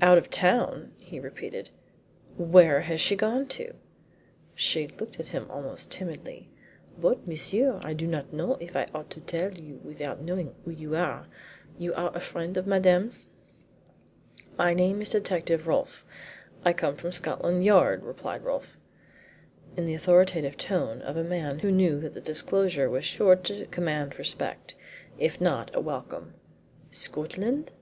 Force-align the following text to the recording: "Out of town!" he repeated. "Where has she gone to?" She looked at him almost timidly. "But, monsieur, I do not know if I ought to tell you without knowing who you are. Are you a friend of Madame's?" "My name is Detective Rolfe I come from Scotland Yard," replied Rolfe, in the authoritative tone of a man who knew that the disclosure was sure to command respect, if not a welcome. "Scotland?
"Out 0.00 0.16
of 0.16 0.30
town!" 0.30 0.92
he 0.96 1.20
repeated. 1.20 1.68
"Where 2.38 2.80
has 2.80 2.98
she 2.98 3.14
gone 3.14 3.46
to?" 3.48 3.74
She 4.54 4.88
looked 4.88 5.20
at 5.20 5.26
him 5.28 5.50
almost 5.50 5.90
timidly. 5.90 6.48
"But, 6.98 7.28
monsieur, 7.28 7.78
I 7.84 7.92
do 7.92 8.06
not 8.06 8.32
know 8.32 8.54
if 8.54 8.74
I 8.74 8.86
ought 8.94 9.10
to 9.10 9.20
tell 9.20 9.52
you 9.52 9.78
without 9.84 10.22
knowing 10.22 10.54
who 10.64 10.70
you 10.70 10.96
are. 10.96 11.26
Are 11.26 11.26
you 11.76 11.92
a 11.92 12.20
friend 12.20 12.56
of 12.56 12.66
Madame's?" 12.66 13.28
"My 14.56 14.72
name 14.72 15.02
is 15.02 15.10
Detective 15.10 15.66
Rolfe 15.66 16.06
I 16.64 16.72
come 16.72 16.96
from 16.96 17.12
Scotland 17.12 17.62
Yard," 17.62 18.02
replied 18.02 18.44
Rolfe, 18.44 18.78
in 19.76 19.84
the 19.84 19.92
authoritative 19.92 20.56
tone 20.56 21.02
of 21.02 21.18
a 21.18 21.22
man 21.22 21.58
who 21.58 21.70
knew 21.70 22.00
that 22.00 22.14
the 22.14 22.22
disclosure 22.22 22.88
was 22.88 23.04
sure 23.04 23.36
to 23.36 23.66
command 23.66 24.18
respect, 24.18 24.74
if 25.18 25.38
not 25.38 25.70
a 25.74 25.82
welcome. 25.82 26.32
"Scotland? 26.92 27.72